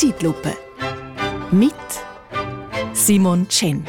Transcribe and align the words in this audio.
Zeitlupe. 0.00 0.56
Mit 1.50 1.74
Simon 2.94 3.46
Chen. 3.50 3.84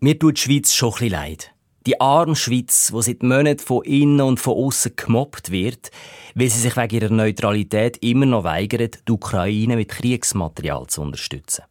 Mir 0.00 0.18
tut 0.18 0.38
die 0.38 0.40
Schweiz 0.40 0.74
schon 0.74 0.92
ein 0.98 1.10
leid. 1.10 1.54
Die 1.86 2.00
arme 2.00 2.34
Schweiz, 2.34 2.92
die 2.92 3.02
seit 3.02 3.22
Monaten 3.22 3.60
von 3.60 3.84
innen 3.84 4.20
und 4.20 4.40
von 4.40 4.54
außen 4.54 4.96
gemobbt 4.96 5.52
wird, 5.52 5.92
weil 6.34 6.50
sie 6.50 6.58
sich 6.58 6.76
wegen 6.76 6.96
ihrer 6.96 7.12
Neutralität 7.12 7.98
immer 7.98 8.26
noch 8.26 8.42
weigert, 8.42 9.06
die 9.06 9.12
Ukraine 9.12 9.76
mit 9.76 9.90
Kriegsmaterial 9.90 10.88
zu 10.88 11.02
unterstützen. 11.02 11.62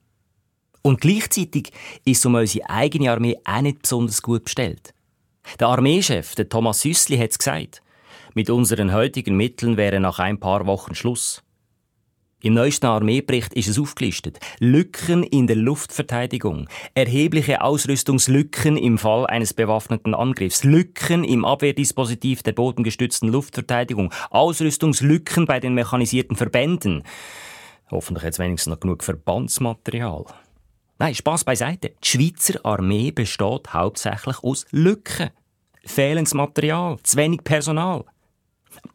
Und 0.84 1.02
gleichzeitig 1.02 1.74
ist 2.06 2.26
um 2.26 2.36
unsere 2.36 2.70
eigene 2.70 3.12
Armee 3.12 3.36
auch 3.44 3.60
nicht 3.60 3.82
besonders 3.82 4.22
gut 4.22 4.46
bestellt. 4.46 4.94
Der 5.60 5.68
Armeechef, 5.68 6.36
der 6.36 6.50
Thomas 6.50 6.82
Süssli, 6.82 7.18
hat 7.18 7.32
es 7.32 7.40
gesagt. 7.40 7.82
Mit 8.34 8.50
unseren 8.50 8.94
heutigen 8.94 9.36
Mitteln 9.36 9.78
wäre 9.78 10.00
nach 10.00 10.20
ein 10.20 10.40
paar 10.40 10.66
Wochen 10.68 10.94
Schluss. 10.94 11.44
Im 12.40 12.54
neuesten 12.54 12.86
Armeebericht 12.86 13.52
ist 13.56 13.68
es 13.68 13.80
aufgelistet. 13.80 14.40
Lücken 14.60 15.24
in 15.24 15.48
der 15.48 15.56
Luftverteidigung, 15.56 16.70
erhebliche 16.94 17.62
Ausrüstungslücken 17.62 18.78
im 18.78 19.00
Fall 19.00 19.26
eines 19.26 19.56
bewaffneten 19.56 20.14
Angriffs, 20.14 20.64
Lücken 20.64 21.24
im 21.24 21.46
Abwehrdispositiv 21.46 22.44
der 22.44 22.52
bodengestützten 22.52 23.30
Luftverteidigung, 23.30 24.14
Ausrüstungslücken 24.30 25.48
bei 25.48 25.60
den 25.60 25.74
mechanisierten 25.74 26.36
Verbänden. 26.36 27.02
Hoffentlich 27.90 28.24
jetzt 28.24 28.38
wenigstens 28.38 28.72
noch 28.72 28.80
genug 28.82 29.04
Verbandsmaterial. 29.04 30.26
Nein, 31.00 31.14
Spaß 31.14 31.44
beiseite. 31.44 31.94
Die 32.04 32.08
Schweizer 32.08 32.60
Armee 32.66 33.12
besteht 33.12 33.74
hauptsächlich 33.74 34.44
aus 34.44 34.66
Lücken. 34.72 35.30
Fehlendes 35.86 36.34
Material, 36.34 36.98
zu 37.04 37.18
wenig 37.18 37.44
Personal. 37.44 38.04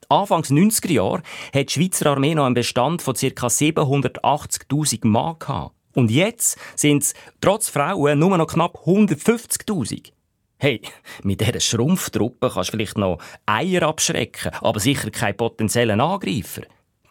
Anfangs 0.09 0.51
90er 0.51 0.93
Jahre 0.93 1.23
hat 1.55 1.69
die 1.69 1.73
Schweizer 1.73 2.11
Armee 2.11 2.35
noch 2.35 2.45
einen 2.45 2.55
Bestand 2.55 3.03
von 3.03 3.15
ca. 3.15 3.47
780.000 3.47 5.07
Mann 5.07 5.39
gehabt. 5.39 5.75
Und 5.95 6.11
jetzt 6.11 6.59
sind 6.75 7.03
es 7.03 7.15
trotz 7.41 7.69
Frauen 7.69 8.19
nur 8.19 8.37
noch 8.37 8.47
knapp 8.47 8.79
150.000. 8.85 10.13
Hey, 10.59 10.81
mit 11.23 11.41
dieser 11.41 11.61
Schrumpftruppe 11.61 12.51
kannst 12.51 12.69
du 12.69 12.77
vielleicht 12.77 12.99
noch 12.99 13.19
Eier 13.47 13.83
abschrecken, 13.83 14.53
aber 14.61 14.81
sicher 14.81 15.11
keinen 15.11 15.37
potenziellen 15.37 16.01
Angreifer. 16.01 16.63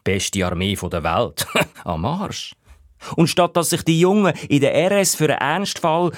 Beste 0.03 0.45
Armee 0.45 0.75
der 0.75 1.03
Welt. 1.03 1.45
Am 1.84 2.06
Arsch. 2.06 2.56
Und 3.16 3.27
statt 3.27 3.55
dass 3.55 3.69
sich 3.69 3.83
die 3.83 3.99
Jungen 3.99 4.33
in 4.49 4.61
der 4.61 4.73
RS 4.91 5.16
für 5.16 5.30
einen 5.30 5.38
Ernstfall 5.38 6.11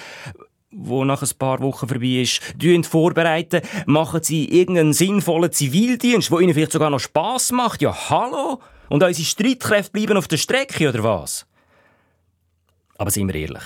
wo 0.75 1.05
nach 1.05 1.21
ein 1.21 1.29
paar 1.37 1.59
Wochen 1.59 1.87
vorbei 1.87 2.21
ist, 2.21 2.41
vorbereiten, 2.87 3.61
machen 3.85 4.23
sie 4.23 4.49
irgendeinen 4.49 4.93
sinnvollen 4.93 5.51
Zivildienst, 5.51 6.31
wo 6.31 6.39
ihnen 6.39 6.53
vielleicht 6.53 6.71
sogar 6.71 6.89
noch 6.89 6.99
Spass 6.99 7.51
macht. 7.51 7.81
Ja, 7.81 8.09
hallo? 8.09 8.59
Und 8.89 9.03
unsere 9.03 9.25
Streitkräfte 9.25 9.91
bleiben 9.91 10.17
auf 10.17 10.27
der 10.27 10.37
Strecke, 10.37 10.89
oder 10.89 11.03
was? 11.03 11.45
Aber 12.97 13.11
seien 13.11 13.27
wir 13.27 13.35
ehrlich. 13.35 13.63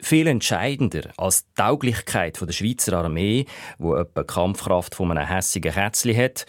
Viel 0.00 0.28
entscheidender 0.28 1.10
als 1.16 1.44
die 1.44 1.54
Tauglichkeit 1.56 2.40
der 2.40 2.52
Schweizer 2.52 2.98
Armee, 2.98 3.46
wo 3.78 3.96
etwa 3.96 4.22
Kampfkraft 4.22 4.94
von 4.94 5.10
einem 5.10 5.26
hässigen 5.26 5.72
Kätzli 5.72 6.14
hat, 6.14 6.46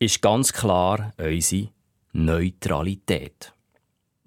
ist 0.00 0.20
ganz 0.20 0.52
klar 0.52 1.12
unsere 1.16 1.68
Neutralität. 2.12 3.52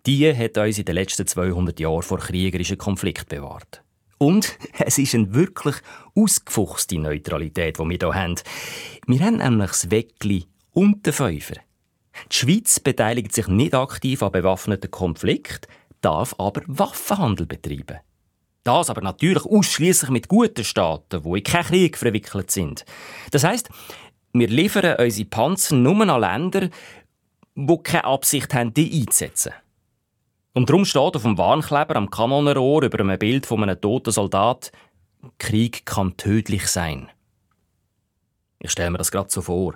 Die 0.08 0.36
hat 0.36 0.58
uns 0.58 0.80
in 0.80 0.86
den 0.86 0.96
letzten 0.96 1.28
200 1.28 1.80
Jahren 1.80 2.02
vor 2.02 2.18
kriegerischen 2.18 2.78
Konflikt 2.78 3.30
bewahrt. 3.30 3.84
Und 4.18 4.58
es 4.80 4.98
ist 4.98 5.14
eine 5.14 5.34
wirklich 5.34 5.75
ausgefuchste 6.16 6.98
Neutralität, 6.98 7.78
die 7.78 7.84
wir 7.84 7.98
hier 7.98 8.16
haben. 8.16 8.36
Wir 9.06 9.20
haben 9.20 9.38
nämlich 9.38 9.70
das 9.70 9.92
Weckli 9.92 10.46
und 10.72 11.06
den 11.06 11.14
Fünfer. 11.14 11.56
Die 12.31 12.36
Schweiz 12.36 12.80
beteiligt 12.80 13.34
sich 13.34 13.48
nicht 13.48 13.74
aktiv 13.74 14.24
an 14.24 14.31
bewaffneten 14.31 14.92
Konflikten, 14.92 15.72
darf 16.02 16.36
aber 16.38 16.62
Waffenhandel 16.68 17.46
betreiben. 17.46 18.00
Das 18.64 18.90
aber 18.90 19.02
natürlich 19.02 19.46
ausschließlich 19.46 20.12
mit 20.12 20.28
guten 20.28 20.64
Staaten, 20.64 21.24
die 21.24 21.38
in 21.38 21.44
keinen 21.44 21.66
Krieg 21.66 21.98
verwickelt 21.98 22.52
sind. 22.52 22.86
Das 23.31 23.44
heißt, 23.44 23.70
wir 24.34 24.48
liefern 24.48 24.98
unsere 25.00 25.30
Panzer 25.30 25.75
nur 25.75 26.08
an 26.08 26.22
Länder, 26.22 26.70
die 27.56 27.78
keine 27.84 28.06
Absicht 28.06 28.54
haben, 28.54 28.74
die 28.74 29.02
einzusetzen. 29.02 29.54
Und 30.53 30.69
darum 30.69 30.84
steht 30.85 31.16
auf 31.16 31.22
dem 31.22 31.38
Warnkleber 31.38 31.95
am 31.95 32.09
Kanonenrohr 32.09 32.84
über 32.84 33.00
einem 33.00 33.17
Bild 33.17 33.45
von 33.45 33.63
einem 33.63 33.79
toten 33.79 34.12
Soldat, 34.12 34.72
Krieg 35.38 35.85
kann 35.85 36.17
tödlich 36.17 36.67
sein. 36.67 37.09
Ich 38.59 38.72
stelle 38.72 38.91
mir 38.91 38.97
das 38.97 39.12
gerade 39.12 39.29
so 39.29 39.41
vor. 39.41 39.75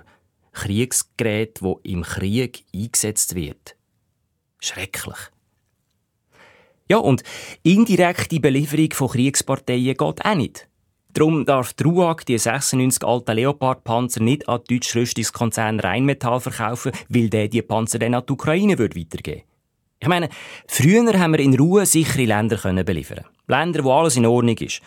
Kriegsgerät, 0.52 1.62
wo 1.62 1.80
im 1.82 2.02
Krieg 2.02 2.64
eingesetzt 2.74 3.34
wird. 3.34 3.76
Schrecklich. 4.58 5.16
Ja, 6.88 6.98
und 6.98 7.22
indirekte 7.62 8.40
Belieferung 8.40 8.92
von 8.92 9.08
Kriegsparteien 9.08 9.96
geht 9.96 10.00
auch 10.00 10.34
nicht. 10.34 10.68
Darum 11.12 11.44
darf 11.44 11.72
die 11.72 11.84
RUAG 11.84 12.24
die 12.26 12.38
96 12.38 13.02
alten 13.02 13.36
Leopard-Panzer 13.36 14.22
nicht 14.22 14.48
an 14.48 14.60
den 14.68 14.78
deutschen 14.78 15.00
Rüstungskonzern 15.00 15.80
Rheinmetall 15.80 16.40
verkaufen, 16.40 16.92
weil 17.08 17.30
der 17.30 17.48
die 17.48 17.62
Panzer 17.62 17.98
dann 17.98 18.14
an 18.14 18.24
die 18.26 18.32
Ukraine 18.32 18.78
weitergeben 18.78 19.10
würde. 19.24 19.55
Ich 19.98 20.08
meine, 20.08 20.28
früher 20.68 21.18
haben 21.18 21.32
wir 21.32 21.40
in 21.40 21.58
Ruhe 21.58 21.86
sichere 21.86 22.24
Länder 22.24 22.56
können 22.56 22.84
beliefern. 22.84 23.24
Länder, 23.46 23.82
wo 23.84 23.92
alles 23.92 24.16
in 24.16 24.26
Ordnung 24.26 24.56
ist. 24.58 24.82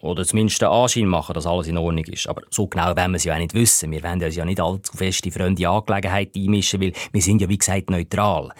Oder 0.00 0.24
zumindest 0.24 0.60
den 0.60 0.68
Anschein 0.68 1.06
machen, 1.06 1.34
dass 1.34 1.46
alles 1.46 1.66
in 1.66 1.78
Ordnung 1.78 2.04
ist. 2.04 2.28
Aber 2.28 2.42
so 2.50 2.66
genau 2.66 2.96
wollen 2.96 3.12
wir 3.12 3.16
es 3.16 3.24
ja 3.24 3.34
auch 3.34 3.38
nicht 3.38 3.54
wissen. 3.54 3.90
Wir 3.90 4.02
wollen 4.02 4.22
uns 4.22 4.36
ja 4.36 4.44
nicht 4.44 4.60
allzu 4.60 4.96
fest 4.96 5.24
in 5.26 5.32
fremde 5.32 5.68
Angelegenheiten 5.68 6.42
einmischen, 6.42 6.80
weil 6.80 6.92
wir 7.12 7.22
sind 7.22 7.40
ja, 7.40 7.48
wie 7.48 7.58
gesagt, 7.58 7.90
neutral. 7.90 8.52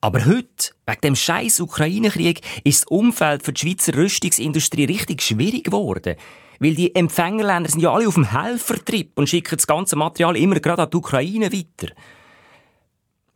Aber 0.00 0.24
heute, 0.24 0.72
wegen 0.86 1.00
dem 1.02 1.16
scheiß 1.16 1.60
Ukraine-Krieg, 1.60 2.40
ist 2.62 2.84
das 2.84 2.88
Umfeld 2.88 3.42
für 3.42 3.52
die 3.52 3.60
Schweizer 3.60 3.96
Rüstungsindustrie 3.96 4.84
richtig 4.84 5.22
schwierig 5.22 5.64
geworden. 5.64 6.14
Weil 6.60 6.74
die 6.74 6.94
Empfängerländer 6.94 7.70
sind 7.70 7.80
ja 7.80 7.92
alle 7.92 8.06
auf 8.06 8.14
dem 8.14 8.30
Helfertrip 8.30 9.12
und 9.16 9.28
schicken 9.28 9.56
das 9.56 9.66
ganze 9.66 9.96
Material 9.96 10.36
immer 10.36 10.60
gerade 10.60 10.82
an 10.82 10.90
die 10.90 10.96
Ukraine 10.96 11.52
weiter. 11.52 11.92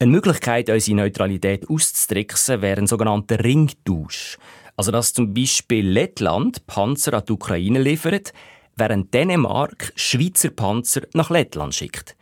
Eine 0.03 0.11
Möglichkeit, 0.11 0.69
unsere 0.69 0.97
Neutralität 0.97 1.71
auszutricksen, 1.71 2.61
wäre 2.61 2.81
ein 2.81 2.89
sogenannter 2.89 3.39
Ringtausch. 3.39 4.37
Also, 4.77 4.91
dass 4.91 5.13
zum 5.13 5.33
Beispiel 5.33 5.87
Lettland 5.89 6.67
Panzer 6.67 7.15
an 7.15 7.23
die 7.25 7.31
Ukraine 7.31 7.81
liefert, 7.81 8.33
während 8.75 9.15
Dänemark 9.15 9.93
Schweizer 9.95 10.51
Panzer 10.51 11.03
nach 11.15 11.31
Lettland 11.31 11.77
schickt. 11.77 12.17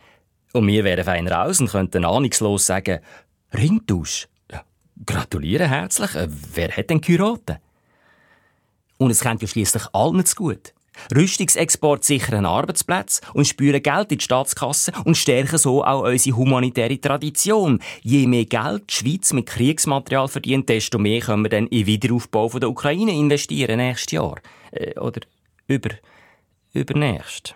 Und 0.53 0.67
wir 0.67 0.83
wären 0.83 1.03
fein 1.03 1.27
raus 1.27 1.59
und 1.59 1.71
könnten 1.71 2.05
ahnungslos 2.05 2.67
sagen, 2.67 2.99
Ringtausch? 3.51 4.27
Gratuliere 5.03 5.67
herzlich. 5.67 6.13
Äh, 6.13 6.27
wer 6.53 6.69
hat 6.77 6.91
denn 6.91 7.01
Kyroten? 7.01 7.57
Und 8.99 9.09
es 9.09 9.21
kennt 9.21 9.41
ja 9.41 9.47
schließlich 9.47 9.85
allen 9.93 10.23
zu 10.23 10.35
gut. 10.35 10.75
Rüstungsexport 11.15 12.03
sichern 12.03 12.45
Arbeitsplätze 12.45 13.21
und 13.33 13.47
spüren 13.47 13.81
Geld 13.81 14.11
in 14.11 14.17
die 14.17 14.23
Staatskasse 14.23 14.91
und 15.05 15.17
stärken 15.17 15.57
so 15.57 15.83
auch 15.83 16.03
unsere 16.03 16.35
humanitäre 16.35 16.99
Tradition. 16.99 17.79
Je 18.01 18.27
mehr 18.27 18.45
Geld 18.45 18.83
die 18.89 18.93
Schweiz 18.93 19.33
mit 19.33 19.47
Kriegsmaterial 19.47 20.27
verdient, 20.27 20.69
desto 20.69 20.99
mehr 20.99 21.21
können 21.21 21.43
wir 21.43 21.49
dann 21.49 21.67
in 21.67 21.79
den 21.79 21.87
Wiederaufbau 21.87 22.49
der 22.59 22.69
Ukraine 22.69 23.13
investieren 23.13 23.77
nächstes 23.77 24.11
Jahr. 24.13 24.35
Äh, 24.71 24.99
oder 24.99 25.21
über, 25.67 25.91
übernächst. 26.73 27.55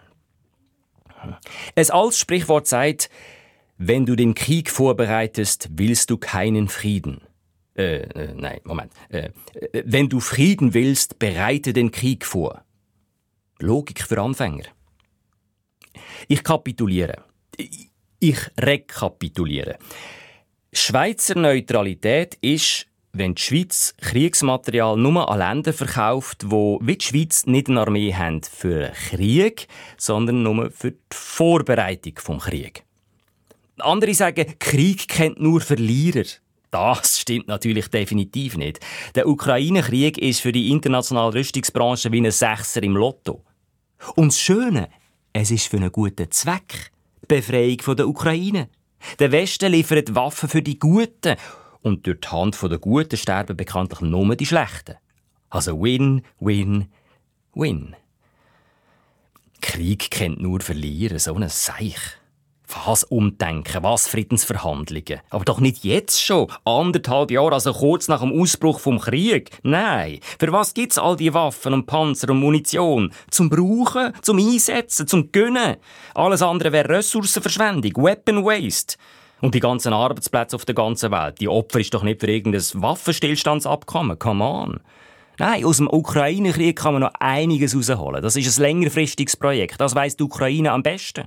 Ein 1.75 1.89
altes 1.89 2.19
Sprichwort 2.19 2.67
sagt, 2.67 3.09
wenn 3.77 4.05
du 4.05 4.15
den 4.15 4.35
Krieg 4.35 4.69
vorbereitest, 4.69 5.69
willst 5.71 6.09
du 6.09 6.17
keinen 6.17 6.67
Frieden. 6.67 7.21
Äh, 7.75 8.03
äh 8.03 8.33
nein, 8.33 8.61
Moment. 8.63 8.93
Äh, 9.09 9.31
äh, 9.53 9.83
wenn 9.85 10.07
du 10.07 10.19
Frieden 10.19 10.73
willst, 10.73 11.19
bereite 11.19 11.73
den 11.73 11.91
Krieg 11.91 12.25
vor. 12.25 12.63
Logik 13.59 14.03
für 14.03 14.21
Anfänger. 14.21 14.65
Ich 16.27 16.43
kapituliere. 16.43 17.23
Ich 18.19 18.39
rekapituliere. 18.59 19.77
Schweizer 20.73 21.35
Neutralität 21.39 22.37
ist, 22.41 22.87
wenn 23.13 23.35
die 23.35 23.41
Schweiz 23.41 23.95
Kriegsmaterial 24.01 24.97
nur 24.97 25.29
an 25.29 25.39
Länder 25.39 25.71
verkauft, 25.71 26.43
wo 26.47 26.79
wie 26.81 26.97
die 26.97 27.05
Schweiz 27.05 27.45
nicht 27.45 27.69
eine 27.69 27.81
Armee 27.81 28.13
haben 28.13 28.41
für 28.43 28.91
Krieg, 29.09 29.67
sondern 29.97 30.43
nur 30.43 30.69
für 30.71 30.91
die 30.91 30.99
Vorbereitung 31.11 32.13
vom 32.17 32.39
Krieg. 32.39 32.83
Andere 33.77 34.13
sagen, 34.13 34.55
Krieg 34.59 35.07
kennt 35.07 35.39
nur 35.39 35.61
Verlierer. 35.61 36.25
Das 36.75 37.21
stimmt 37.21 37.47
natürlich 37.47 37.87
definitiv 37.87 38.57
nicht. 38.57 38.81
Der 39.15 39.29
Ukraine-Krieg 39.29 40.17
ist 40.17 40.41
für 40.41 40.51
die 40.51 40.71
internationale 40.71 41.33
Rüstungsbranche 41.33 42.11
wie 42.11 42.19
ein 42.19 42.29
Sechser 42.29 42.83
im 42.83 42.97
Lotto. 42.97 43.45
Und 44.17 44.33
das 44.33 44.41
Schöne, 44.41 44.89
es 45.31 45.51
ist 45.51 45.67
für 45.67 45.77
einen 45.77 45.93
guten 45.93 46.29
Zweck. 46.31 46.91
Die 47.21 47.27
Befreiung 47.27 47.95
der 47.95 48.09
Ukraine. 48.09 48.67
Der 49.19 49.31
Westen 49.31 49.71
liefert 49.71 50.15
Waffen 50.15 50.49
für 50.49 50.61
die 50.61 50.77
Guten. 50.77 51.37
Und 51.81 52.05
durch 52.05 52.19
die 52.19 52.27
Hand 52.27 52.61
der 52.61 52.77
Guten 52.77 53.15
sterben 53.15 53.55
bekanntlich 53.55 54.01
nur 54.01 54.35
die 54.35 54.45
Schlechten. 54.45 54.97
Also 55.49 55.81
win, 55.81 56.23
win, 56.41 56.89
win. 57.53 57.95
Krieg 59.61 60.11
kennt 60.11 60.41
nur 60.41 60.59
Verlieren, 60.59 61.19
so 61.19 61.35
ein 61.35 61.47
Seich. 61.47 62.17
Was 62.67 63.03
Umdenken, 63.03 63.83
was 63.83 64.07
Friedensverhandlungen. 64.07 65.21
Aber 65.29 65.45
doch 65.45 65.59
nicht 65.59 65.83
jetzt 65.83 66.21
schon, 66.21 66.47
anderthalb 66.63 67.31
Jahre, 67.31 67.53
also 67.53 67.73
kurz 67.73 68.07
nach 68.07 68.21
dem 68.21 68.31
Ausbruch 68.31 68.79
vom 68.79 68.99
Krieg. 68.99 69.51
Nein, 69.63 70.19
für 70.39 70.51
was 70.51 70.73
gibt's 70.73 70.97
all 70.97 71.15
die 71.15 71.33
Waffen 71.33 71.73
und 71.73 71.85
Panzer 71.85 72.29
und 72.29 72.39
Munition? 72.39 73.11
Zum 73.29 73.49
Brauchen, 73.49 74.13
zum 74.21 74.37
Einsetzen, 74.37 75.07
zum 75.07 75.31
Gönnen. 75.31 75.77
Alles 76.13 76.41
andere 76.41 76.71
wäre 76.71 76.89
Ressourcenverschwendung, 76.89 78.03
Weapon 78.03 78.43
Waste. 78.43 78.97
Und 79.41 79.53
die 79.53 79.59
ganzen 79.59 79.93
Arbeitsplätze 79.93 80.55
auf 80.55 80.65
der 80.65 80.75
ganzen 80.75 81.11
Welt, 81.11 81.39
die 81.39 81.49
Opfer 81.49 81.79
ist 81.79 81.93
doch 81.93 82.03
nicht 82.03 82.21
für 82.21 82.31
irgendein 82.31 82.63
Waffenstillstandsabkommen, 82.73 84.17
come 84.17 84.43
on. 84.43 84.79
Nein, 85.37 85.65
aus 85.65 85.77
dem 85.77 85.89
Ukraine-Krieg 85.89 86.77
kann 86.77 86.93
man 86.93 87.01
noch 87.01 87.13
einiges 87.19 87.75
rausholen. 87.75 88.21
Das 88.21 88.37
ist 88.37 88.57
ein 88.57 88.61
längerfristiges 88.61 89.35
Projekt. 89.35 89.81
Das 89.81 89.93
weiss 89.93 90.15
die 90.15 90.23
Ukraine 90.23 90.71
am 90.71 90.81
besten. 90.81 91.25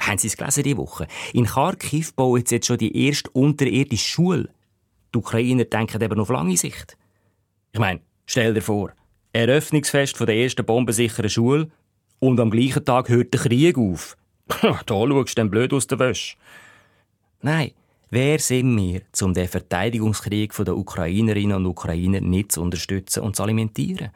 Haben 0.00 0.18
Sie 0.18 0.28
es 0.28 0.36
gelesen 0.36 0.62
diese 0.62 0.76
Woche? 0.76 1.06
In 1.32 1.46
Kharkiv 1.46 2.14
bauen 2.14 2.44
sie 2.44 2.56
jetzt 2.56 2.66
schon 2.66 2.78
die 2.78 3.06
erste 3.06 3.30
unterirdische 3.30 4.08
Schule. 4.08 4.48
Die 5.14 5.18
Ukrainer 5.18 5.64
denken 5.64 6.02
eben 6.02 6.20
auf 6.20 6.28
lange 6.28 6.56
Sicht. 6.56 6.96
Ich 7.72 7.80
meine, 7.80 8.00
stell 8.26 8.54
dir 8.54 8.62
vor, 8.62 8.92
Eröffnungsfest 9.32 10.16
von 10.16 10.26
der 10.26 10.36
ersten 10.36 10.64
bombensicheren 10.64 11.30
Schule 11.30 11.70
und 12.18 12.40
am 12.40 12.50
gleichen 12.50 12.84
Tag 12.84 13.08
hört 13.08 13.32
der 13.34 13.40
Krieg 13.40 13.78
auf. 13.78 14.16
da 14.46 14.80
schaust 14.88 15.30
du 15.30 15.34
dann 15.36 15.50
blöd 15.50 15.72
aus 15.72 15.86
der 15.86 15.98
Wäsche. 15.98 16.36
Nein, 17.42 17.72
wer 18.10 18.38
sind 18.38 18.76
wir, 18.76 19.02
um 19.20 19.34
den 19.34 19.48
Verteidigungskrieg 19.48 20.54
der 20.56 20.76
Ukrainerinnen 20.76 21.56
und 21.56 21.66
Ukrainer 21.66 22.20
nicht 22.20 22.52
zu 22.52 22.62
unterstützen 22.62 23.22
und 23.22 23.36
zu 23.36 23.42
alimentieren? 23.42 24.10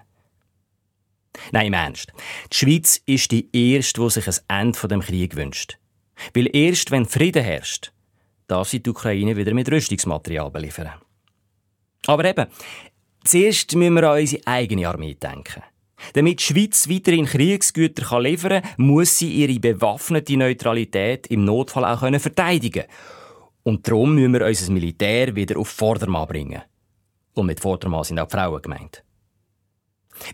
Nein, 1.51 1.67
im 1.67 1.73
Ernst. 1.75 2.13
Die 2.53 2.57
Schweiz 2.57 3.03
ist 3.07 3.31
die 3.31 3.49
erste, 3.53 4.01
die 4.01 4.11
sich 4.11 4.29
ein 4.49 4.67
Ende 4.67 4.89
dem 4.89 5.01
Krieg 5.01 5.37
wünscht. 5.37 5.79
Weil 6.35 6.55
erst 6.55 6.91
wenn 6.91 7.07
Frieden 7.07 7.43
herrscht, 7.43 7.93
darf 8.47 8.69
sie 8.69 8.83
die 8.83 8.91
Ukraine 8.91 9.37
wieder 9.37 9.55
mit 9.55 9.71
Rüstungsmaterial 9.71 10.51
beliefern. 10.51 10.93
Aber 12.07 12.25
eben, 12.25 12.47
zuerst 13.25 13.75
müssen 13.75 13.95
wir 13.95 14.11
an 14.11 14.21
unsere 14.21 14.47
eigene 14.47 14.89
Armee 14.89 15.15
denken. 15.15 15.63
Damit 16.15 16.41
die 16.41 16.45
Schweiz 16.45 16.89
weiterhin 16.89 17.27
Kriegsgüter 17.27 18.21
liefern 18.21 18.63
kann, 18.63 18.73
muss 18.77 19.19
sie 19.19 19.33
ihre 19.33 19.59
bewaffnete 19.61 20.37
Neutralität 20.37 21.29
im 21.29 21.45
Notfall 21.45 21.85
auch 21.85 22.01
verteidigen 22.21 22.85
Und 23.63 23.87
darum 23.87 24.15
müssen 24.17 24.33
wir 24.33 24.45
unser 24.45 24.73
Militär 24.73 25.35
wieder 25.35 25.59
auf 25.59 25.69
Vordermann 25.69 26.27
bringen. 26.27 26.63
Und 27.35 27.47
mit 27.47 27.61
Vordermann 27.61 28.05
sind 28.05 28.19
auch 28.19 28.27
die 28.27 28.37
Frauen 28.37 28.63
gemeint. 28.63 29.05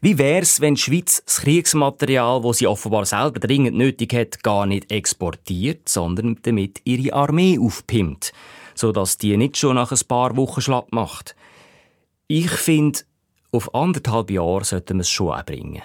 Wie 0.01 0.19
wär's, 0.19 0.61
wenn 0.61 0.75
die 0.75 0.81
Schweiz 0.81 1.23
das 1.25 1.41
Kriegsmaterial, 1.41 2.43
das 2.43 2.59
sie 2.59 2.67
offenbar 2.67 3.07
selber 3.07 3.41
dringend 3.41 3.77
nötig 3.77 4.13
hat, 4.13 4.43
gar 4.43 4.67
nicht 4.67 4.91
exportiert, 4.91 5.89
sondern 5.89 6.39
damit 6.43 6.81
ihre 6.85 7.15
Armee 7.15 7.59
aufpimmt, 7.59 8.33
sodass 8.75 9.19
die 9.19 9.37
nicht 9.37 9.57
schon 9.57 9.77
nach 9.77 9.93
ein 9.93 10.07
paar 10.09 10.37
Wochen 10.37 10.61
schlapp 10.61 10.93
macht? 10.93 11.37
Ich 12.27 12.51
finde, 12.51 13.01
auf 13.51 13.75
anderthalb 13.75 14.31
Jahre 14.31 14.65
sollten 14.65 14.99
wir 14.99 15.03
es 15.03 15.11
schon 15.11 15.37
erbringen. 15.37 15.83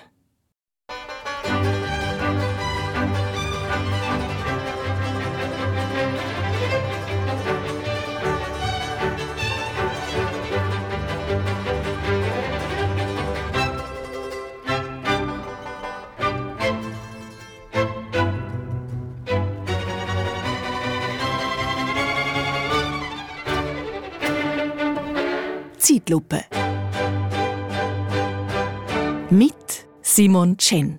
Zeitlupe. 25.83 26.45
Mit 29.29 29.85
Simon 30.01 30.55
Chen. 30.57 30.97